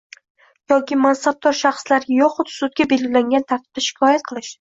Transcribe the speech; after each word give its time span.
yoki 0.71 0.95
mansabdor 1.01 1.55
shaxslarga 1.59 2.17
yoxud 2.21 2.49
sudga 2.53 2.87
belgilangan 2.95 3.47
tartibda 3.53 3.85
shikoyat 3.89 4.27
qilish; 4.31 4.49